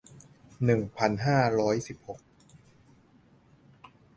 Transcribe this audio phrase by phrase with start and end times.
[0.65, 2.19] หนึ่งพันห้าร้อยสิบหก